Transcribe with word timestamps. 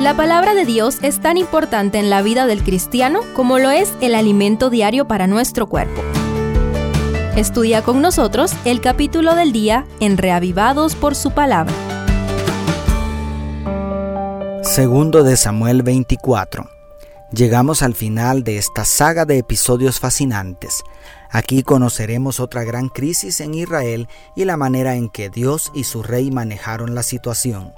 La 0.00 0.16
palabra 0.16 0.54
de 0.54 0.64
Dios 0.64 0.98
es 1.02 1.18
tan 1.20 1.36
importante 1.36 1.98
en 1.98 2.08
la 2.08 2.22
vida 2.22 2.46
del 2.46 2.62
cristiano 2.62 3.22
como 3.34 3.58
lo 3.58 3.70
es 3.70 3.92
el 4.00 4.14
alimento 4.14 4.70
diario 4.70 5.08
para 5.08 5.26
nuestro 5.26 5.66
cuerpo. 5.66 6.02
Estudia 7.34 7.82
con 7.82 8.00
nosotros 8.00 8.52
el 8.64 8.80
capítulo 8.80 9.34
del 9.34 9.50
día 9.50 9.88
en 9.98 10.16
Reavivados 10.16 10.94
por 10.94 11.16
su 11.16 11.32
palabra. 11.32 11.74
Segundo 14.62 15.24
de 15.24 15.36
Samuel 15.36 15.82
24. 15.82 16.70
Llegamos 17.32 17.82
al 17.82 17.94
final 17.96 18.44
de 18.44 18.58
esta 18.58 18.84
saga 18.84 19.24
de 19.24 19.38
episodios 19.38 19.98
fascinantes. 19.98 20.84
Aquí 21.28 21.64
conoceremos 21.64 22.38
otra 22.38 22.62
gran 22.62 22.88
crisis 22.88 23.40
en 23.40 23.52
Israel 23.52 24.06
y 24.36 24.44
la 24.44 24.56
manera 24.56 24.94
en 24.94 25.08
que 25.08 25.28
Dios 25.28 25.72
y 25.74 25.82
su 25.82 26.04
rey 26.04 26.30
manejaron 26.30 26.94
la 26.94 27.02
situación. 27.02 27.72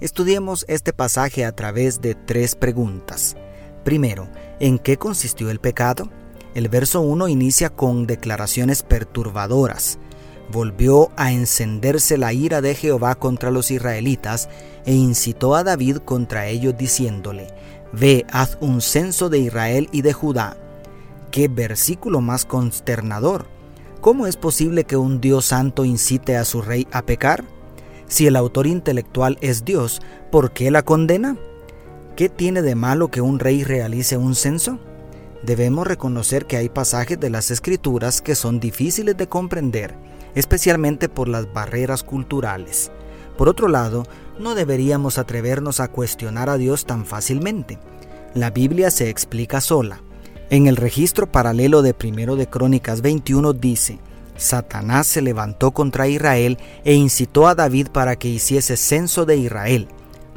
Estudiemos 0.00 0.64
este 0.68 0.92
pasaje 0.92 1.44
a 1.44 1.50
través 1.50 2.00
de 2.00 2.14
tres 2.14 2.54
preguntas. 2.54 3.36
Primero, 3.82 4.28
¿en 4.60 4.78
qué 4.78 4.96
consistió 4.96 5.50
el 5.50 5.58
pecado? 5.58 6.08
El 6.54 6.68
verso 6.68 7.00
1 7.00 7.26
inicia 7.26 7.70
con 7.70 8.06
declaraciones 8.06 8.84
perturbadoras. 8.84 9.98
Volvió 10.52 11.10
a 11.16 11.32
encenderse 11.32 12.16
la 12.16 12.32
ira 12.32 12.60
de 12.60 12.76
Jehová 12.76 13.16
contra 13.16 13.50
los 13.50 13.72
israelitas 13.72 14.48
e 14.86 14.94
incitó 14.94 15.56
a 15.56 15.64
David 15.64 15.96
contra 16.04 16.46
ellos 16.46 16.78
diciéndole, 16.78 17.48
Ve, 17.92 18.24
haz 18.30 18.56
un 18.60 18.80
censo 18.80 19.28
de 19.28 19.40
Israel 19.40 19.88
y 19.90 20.02
de 20.02 20.12
Judá. 20.12 20.56
Qué 21.32 21.48
versículo 21.48 22.20
más 22.20 22.44
consternador. 22.44 23.46
¿Cómo 24.00 24.28
es 24.28 24.36
posible 24.36 24.84
que 24.84 24.96
un 24.96 25.20
Dios 25.20 25.46
santo 25.46 25.84
incite 25.84 26.36
a 26.36 26.44
su 26.44 26.62
rey 26.62 26.86
a 26.92 27.02
pecar? 27.02 27.57
Si 28.08 28.26
el 28.26 28.36
autor 28.36 28.66
intelectual 28.66 29.38
es 29.42 29.64
Dios, 29.64 30.00
¿por 30.32 30.52
qué 30.52 30.70
la 30.70 30.82
condena? 30.82 31.36
¿Qué 32.16 32.28
tiene 32.28 32.62
de 32.62 32.74
malo 32.74 33.10
que 33.10 33.20
un 33.20 33.38
rey 33.38 33.64
realice 33.64 34.16
un 34.16 34.34
censo? 34.34 34.78
Debemos 35.42 35.86
reconocer 35.86 36.46
que 36.46 36.56
hay 36.56 36.68
pasajes 36.68 37.20
de 37.20 37.30
las 37.30 37.50
escrituras 37.50 38.22
que 38.22 38.34
son 38.34 38.60
difíciles 38.60 39.16
de 39.16 39.28
comprender, 39.28 39.94
especialmente 40.34 41.08
por 41.08 41.28
las 41.28 41.52
barreras 41.52 42.02
culturales. 42.02 42.90
Por 43.36 43.48
otro 43.48 43.68
lado, 43.68 44.04
no 44.40 44.54
deberíamos 44.54 45.18
atrevernos 45.18 45.78
a 45.78 45.88
cuestionar 45.88 46.48
a 46.50 46.56
Dios 46.56 46.86
tan 46.86 47.06
fácilmente. 47.06 47.78
La 48.34 48.50
Biblia 48.50 48.90
se 48.90 49.10
explica 49.10 49.60
sola. 49.60 50.00
En 50.50 50.66
el 50.66 50.76
registro 50.76 51.30
paralelo 51.30 51.82
de 51.82 51.94
Primero 51.94 52.34
de 52.34 52.48
Crónicas 52.48 53.00
21 53.02 53.52
dice, 53.52 54.00
Satanás 54.38 55.06
se 55.06 55.20
levantó 55.20 55.72
contra 55.72 56.08
Israel 56.08 56.56
e 56.84 56.94
incitó 56.94 57.48
a 57.48 57.54
David 57.54 57.88
para 57.88 58.16
que 58.16 58.28
hiciese 58.28 58.76
censo 58.76 59.26
de 59.26 59.36
Israel, 59.36 59.88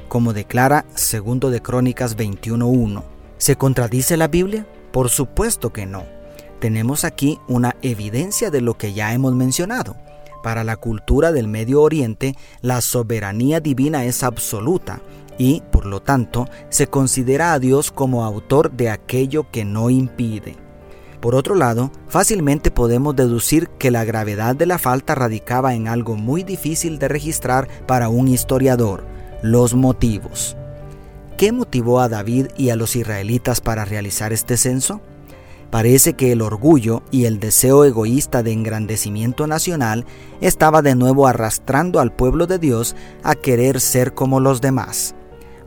como 0.10 0.34
declara 0.34 0.86
segundo 0.96 1.50
de 1.50 1.62
Crónicas 1.62 2.18
21.1. 2.18 3.04
¿Se 3.38 3.56
contradice 3.56 4.18
la 4.18 4.28
Biblia? 4.28 4.68
Por 4.92 5.10
supuesto 5.10 5.72
que 5.72 5.86
no. 5.86 6.04
Tenemos 6.60 7.06
aquí 7.06 7.40
una 7.48 7.76
evidencia 7.82 8.52
de 8.52 8.62
lo 8.62 8.78
que 8.78 8.94
ya 8.94 9.14
hemos 9.14 9.34
mencionado. 9.36 9.96
Para 10.44 10.64
la 10.64 10.76
cultura 10.76 11.32
del 11.32 11.48
Medio 11.48 11.82
Oriente, 11.82 12.36
la 12.62 12.82
soberanía 12.82 13.60
divina 13.60 14.06
es 14.06 14.24
absoluta 14.24 15.02
y, 15.38 15.62
por 15.72 15.86
lo 15.86 16.02
tanto, 16.02 16.48
se 16.70 16.88
considera 16.88 17.54
a 17.54 17.60
Dios 17.60 17.92
como 17.92 18.26
autor 18.26 18.72
de 18.72 18.90
aquello 18.90 19.50
que 19.52 19.66
no 19.66 19.90
impide. 19.90 20.56
Por 21.22 21.36
otro 21.36 21.53
lado, 21.53 21.91
fácilmente 22.08 22.72
podemos 22.72 23.16
deducir 23.16 23.69
que 23.77 23.91
la 23.91 24.03
gravedad 24.03 24.55
de 24.55 24.66
la 24.66 24.80
falta 24.80 25.14
radicaba 25.14 25.75
en 25.75 25.88
algo 25.88 26.16
muy 26.16 26.44
difícil 26.44 26.97
de 26.97 27.08
registrar 27.08 27.67
para 27.86 28.09
un 28.09 28.27
historiador, 28.27 29.05
los 29.44 29.75
motivos. 29.75 30.58
¿Qué 31.38 31.52
motivó 31.52 31.99
a 31.99 32.09
David 32.09 32.47
y 32.58 32.72
a 32.72 32.75
los 32.75 32.95
israelitas 32.95 33.61
para 33.61 33.86
realizar 33.86 34.33
este 34.33 34.58
censo? 34.58 34.99
Parece 35.69 36.14
que 36.14 36.31
el 36.31 36.42
orgullo 36.42 37.03
y 37.11 37.25
el 37.25 37.39
deseo 37.39 37.86
egoísta 37.86 38.44
de 38.44 38.52
engrandecimiento 38.52 39.48
nacional 39.48 40.05
estaba 40.42 40.81
de 40.81 40.95
nuevo 40.95 41.27
arrastrando 41.27 41.99
al 41.99 42.14
pueblo 42.14 42.48
de 42.48 42.60
Dios 42.60 42.95
a 43.23 43.36
querer 43.36 43.80
ser 43.80 44.14
como 44.14 44.39
los 44.39 44.60
demás. 44.60 45.15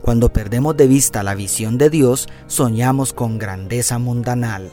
Cuando 0.01 0.31
perdemos 0.31 0.77
de 0.77 0.87
vista 0.87 1.23
la 1.23 1.33
visión 1.33 1.77
de 1.77 1.89
Dios, 1.89 2.27
soñamos 2.45 3.13
con 3.13 3.39
grandeza 3.39 3.97
mundanal. 3.97 4.69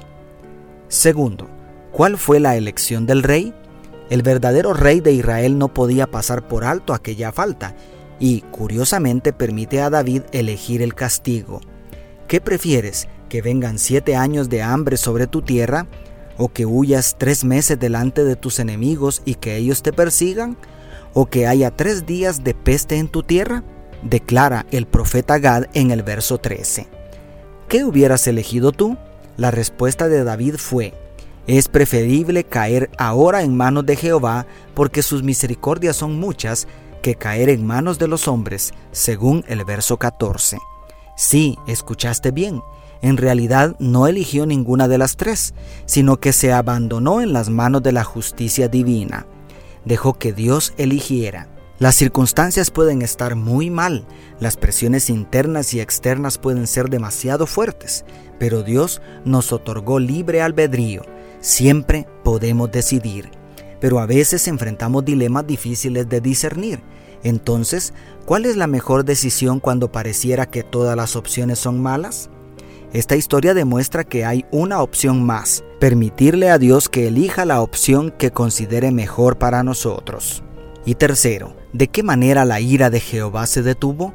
Segundo, 0.93 1.49
¿cuál 1.91 2.19
fue 2.19 2.39
la 2.39 2.55
elección 2.55 3.07
del 3.07 3.23
rey? 3.23 3.55
El 4.11 4.21
verdadero 4.21 4.75
rey 4.75 5.01
de 5.01 5.13
Israel 5.13 5.57
no 5.57 5.73
podía 5.73 6.07
pasar 6.07 6.47
por 6.47 6.65
alto 6.65 6.93
aquella 6.93 7.33
falta 7.33 7.75
y, 8.21 8.43
curiosamente, 8.51 9.33
permite 9.33 9.81
a 9.81 9.89
David 9.89 10.21
elegir 10.33 10.83
el 10.83 10.95
castigo. 10.95 11.63
¿Qué 12.29 12.43
prefieres? 12.43 13.09
¿Que 13.31 13.41
vengan 13.41 13.79
siete 13.79 14.17
años 14.17 14.51
de 14.51 14.61
hambre 14.61 14.99
sobre 14.99 15.27
tu 15.27 15.41
tierra? 15.41 15.87
¿O 16.37 16.51
que 16.51 16.67
huyas 16.67 17.17
tres 17.19 17.43
meses 17.43 17.81
delante 17.81 18.23
de 18.23 18.37
tus 18.37 18.59
enemigos 18.59 19.23
y 19.25 19.37
que 19.37 19.57
ellos 19.57 19.83
te 19.83 19.95
persigan? 19.95 20.59
¿O 21.15 21.25
que 21.25 21.47
haya 21.47 21.71
tres 21.71 22.05
días 22.05 22.45
de 22.45 22.53
peste 22.53 22.99
en 22.99 23.09
tu 23.09 23.23
tierra? 23.23 23.65
Declara 24.03 24.67
el 24.71 24.85
profeta 24.85 25.39
Gad 25.39 25.69
en 25.73 25.91
el 25.91 26.03
verso 26.03 26.37
13. 26.37 26.87
¿Qué 27.67 27.83
hubieras 27.83 28.27
elegido 28.27 28.73
tú? 28.73 28.99
La 29.37 29.51
respuesta 29.51 30.09
de 30.09 30.25
David 30.25 30.57
fue, 30.57 30.95
es 31.47 31.69
preferible 31.69 32.45
caer 32.45 32.91
ahora 32.99 33.43
en 33.43 33.57
manos 33.57 33.85
de 33.85 33.97
Jehová, 33.97 34.47
porque 34.75 35.03
sus 35.03 35.23
misericordias 35.23 35.97
son 35.97 36.21
muchas, 36.21 36.69
que 37.03 37.17
caer 37.17 37.49
en 37.49 37.67
manos 37.67 37.99
de 37.99 38.07
los 38.07 38.29
hombres, 38.29 38.73
según 38.93 39.45
el 39.49 39.65
verso 39.65 39.97
14. 39.97 40.59
Sí, 41.17 41.59
escuchaste 41.67 42.31
bien. 42.31 42.63
En 43.03 43.17
realidad 43.17 43.75
no 43.81 44.07
eligió 44.07 44.47
ninguna 44.47 44.87
de 44.87 44.99
las 44.99 45.17
tres, 45.17 45.55
sino 45.85 46.21
que 46.21 46.33
se 46.33 46.53
abandonó 46.53 47.21
en 47.21 47.33
las 47.33 47.49
manos 47.49 47.83
de 47.83 47.91
la 47.91 48.05
justicia 48.05 48.69
divina. 48.69 49.27
Dejó 49.85 50.15
que 50.15 50.33
Dios 50.33 50.73
eligiera. 50.77 51.49
Las 51.83 51.97
circunstancias 51.97 52.71
pueden 52.71 53.03
estar 53.03 53.35
muy 53.35 53.69
mal, 53.69 54.07
las 54.39 54.57
presiones 54.57 55.11
internas 55.11 55.75
y 55.75 55.81
externas 55.81 56.39
pueden 56.39 56.69
ser 56.69 56.89
demasiado 56.89 57.45
fuertes, 57.45 58.05
pero 58.39 58.63
Dios 58.63 59.03
nos 59.25 59.53
otorgó 59.53 59.99
libre 59.99 60.43
albedrío. 60.43 61.03
Siempre 61.41 62.07
podemos 62.23 62.71
decidir, 62.71 63.33
pero 63.81 63.99
a 63.99 64.07
veces 64.07 64.47
enfrentamos 64.47 65.05
dilemas 65.05 65.45
difíciles 65.45 66.09
de 66.09 66.21
discernir. 66.21 66.85
Entonces, 67.25 67.95
¿cuál 68.27 68.47
es 68.47 68.57
la 68.57 68.69
mejor 68.69 69.05
decisión 69.05 69.59
cuando 69.59 69.91
pareciera 69.91 70.47
que 70.47 70.63
todas 70.63 70.97
las 70.97 71.17
opciones 71.17 71.59
son 71.59 71.83
malas? 71.83 72.31
Esta 72.93 73.17
historia 73.17 73.55
demuestra 73.55 74.05
que 74.05 74.25
hay 74.25 74.45
una 74.53 74.83
opción 74.83 75.25
más, 75.25 75.65
permitirle 75.81 76.49
a 76.49 76.59
Dios 76.59 76.89
que 76.89 77.09
elija 77.09 77.45
la 77.45 77.61
opción 77.61 78.13
que 78.17 78.31
considere 78.31 78.93
mejor 78.93 79.37
para 79.37 79.65
nosotros. 79.65 80.45
Y 80.85 80.97
tercero, 80.97 81.55
¿de 81.73 81.89
qué 81.89 82.03
manera 82.03 82.45
la 82.45 82.61
ira 82.61 82.91
de 82.91 82.99
Jehová 82.99 83.47
se 83.47 83.63
detuvo? 83.63 84.13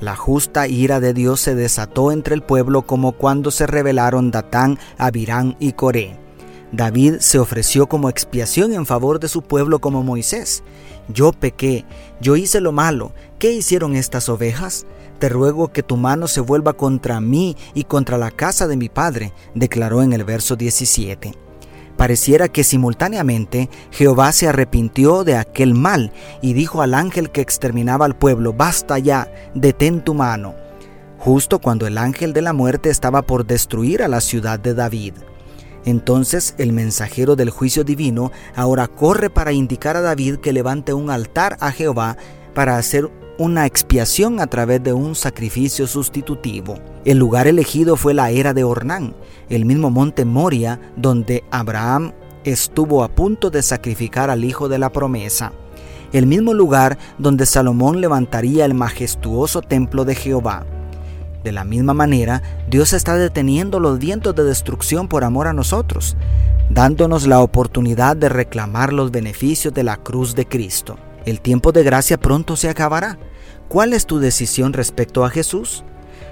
La 0.00 0.16
justa 0.16 0.66
ira 0.66 0.98
de 0.98 1.12
Dios 1.12 1.40
se 1.40 1.54
desató 1.54 2.10
entre 2.10 2.34
el 2.34 2.42
pueblo 2.42 2.86
como 2.86 3.12
cuando 3.12 3.50
se 3.50 3.66
rebelaron 3.66 4.30
Datán, 4.30 4.78
Abirán 4.96 5.56
y 5.60 5.72
Coré. 5.72 6.18
David 6.72 7.16
se 7.20 7.38
ofreció 7.38 7.86
como 7.86 8.08
expiación 8.08 8.72
en 8.72 8.86
favor 8.86 9.20
de 9.20 9.28
su 9.28 9.42
pueblo 9.42 9.78
como 9.78 10.02
Moisés. 10.02 10.62
Yo 11.08 11.32
pequé, 11.32 11.84
yo 12.20 12.36
hice 12.36 12.60
lo 12.60 12.72
malo. 12.72 13.12
¿Qué 13.38 13.52
hicieron 13.52 13.94
estas 13.94 14.28
ovejas? 14.28 14.86
Te 15.18 15.28
ruego 15.28 15.68
que 15.68 15.82
tu 15.82 15.96
mano 15.96 16.28
se 16.28 16.40
vuelva 16.40 16.72
contra 16.72 17.20
mí 17.20 17.56
y 17.74 17.84
contra 17.84 18.18
la 18.18 18.30
casa 18.30 18.66
de 18.66 18.76
mi 18.76 18.88
padre, 18.88 19.32
declaró 19.54 20.02
en 20.02 20.12
el 20.12 20.24
verso 20.24 20.56
17. 20.56 21.45
Pareciera 21.96 22.48
que 22.48 22.62
simultáneamente 22.62 23.70
Jehová 23.90 24.32
se 24.32 24.48
arrepintió 24.48 25.24
de 25.24 25.36
aquel 25.36 25.74
mal 25.74 26.12
y 26.42 26.52
dijo 26.52 26.82
al 26.82 26.92
ángel 26.92 27.30
que 27.30 27.40
exterminaba 27.40 28.04
al 28.04 28.16
pueblo, 28.16 28.52
basta 28.52 28.98
ya, 28.98 29.32
detén 29.54 30.02
tu 30.02 30.12
mano, 30.12 30.54
justo 31.18 31.58
cuando 31.58 31.86
el 31.86 31.96
ángel 31.96 32.32
de 32.34 32.42
la 32.42 32.52
muerte 32.52 32.90
estaba 32.90 33.22
por 33.22 33.46
destruir 33.46 34.02
a 34.02 34.08
la 34.08 34.20
ciudad 34.20 34.58
de 34.58 34.74
David. 34.74 35.14
Entonces 35.86 36.54
el 36.58 36.72
mensajero 36.72 37.36
del 37.36 37.50
juicio 37.50 37.84
divino 37.84 38.32
ahora 38.56 38.88
corre 38.88 39.30
para 39.30 39.52
indicar 39.52 39.96
a 39.96 40.00
David 40.02 40.38
que 40.38 40.52
levante 40.52 40.92
un 40.92 41.10
altar 41.10 41.56
a 41.60 41.70
Jehová 41.70 42.16
para 42.56 42.78
hacer 42.78 43.10
una 43.36 43.66
expiación 43.66 44.40
a 44.40 44.46
través 44.46 44.82
de 44.82 44.94
un 44.94 45.14
sacrificio 45.14 45.86
sustitutivo. 45.86 46.78
El 47.04 47.18
lugar 47.18 47.46
elegido 47.46 47.96
fue 47.96 48.14
la 48.14 48.30
era 48.30 48.54
de 48.54 48.64
Ornán, 48.64 49.14
el 49.50 49.66
mismo 49.66 49.90
monte 49.90 50.24
Moria 50.24 50.80
donde 50.96 51.44
Abraham 51.50 52.14
estuvo 52.44 53.04
a 53.04 53.08
punto 53.08 53.50
de 53.50 53.62
sacrificar 53.62 54.30
al 54.30 54.42
hijo 54.42 54.70
de 54.70 54.78
la 54.78 54.90
promesa, 54.90 55.52
el 56.14 56.24
mismo 56.24 56.54
lugar 56.54 56.96
donde 57.18 57.44
Salomón 57.44 58.00
levantaría 58.00 58.64
el 58.64 58.72
majestuoso 58.72 59.60
templo 59.60 60.06
de 60.06 60.14
Jehová. 60.14 60.64
De 61.44 61.52
la 61.52 61.64
misma 61.64 61.92
manera, 61.92 62.42
Dios 62.70 62.94
está 62.94 63.16
deteniendo 63.16 63.80
los 63.80 63.98
vientos 63.98 64.34
de 64.34 64.44
destrucción 64.44 65.08
por 65.08 65.24
amor 65.24 65.46
a 65.46 65.52
nosotros, 65.52 66.16
dándonos 66.70 67.26
la 67.26 67.40
oportunidad 67.40 68.16
de 68.16 68.30
reclamar 68.30 68.94
los 68.94 69.10
beneficios 69.10 69.74
de 69.74 69.82
la 69.82 69.98
cruz 69.98 70.34
de 70.34 70.46
Cristo. 70.46 70.96
El 71.26 71.40
tiempo 71.40 71.72
de 71.72 71.82
gracia 71.82 72.18
pronto 72.18 72.56
se 72.56 72.70
acabará. 72.70 73.18
¿Cuál 73.68 73.92
es 73.92 74.06
tu 74.06 74.20
decisión 74.20 74.72
respecto 74.72 75.24
a 75.24 75.30
Jesús? 75.30 75.84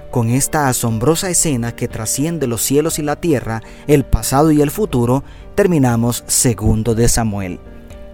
Con 0.09 0.29
esta 0.29 0.69
asombrosa 0.69 1.29
escena 1.29 1.75
que 1.75 1.89
trasciende 1.89 2.47
los 2.47 2.61
cielos 2.61 2.97
y 2.97 3.01
la 3.01 3.17
tierra, 3.17 3.61
el 3.87 4.05
pasado 4.05 4.51
y 4.51 4.61
el 4.61 4.71
futuro, 4.71 5.25
terminamos 5.53 6.23
segundo 6.27 6.95
de 6.95 7.09
Samuel. 7.09 7.59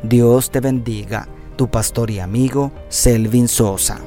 Dios 0.01 0.49
te 0.49 0.59
bendiga, 0.59 1.27
tu 1.55 1.69
pastor 1.69 2.09
y 2.09 2.19
amigo 2.19 2.71
Selvin 2.89 3.47
Sosa. 3.47 4.01